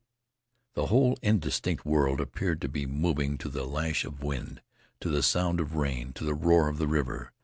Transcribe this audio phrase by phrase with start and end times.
[0.73, 4.63] The whole indistinct world appeared to be moving to the lash of wind,
[4.99, 7.33] to the sound of rain, to the roar of the river.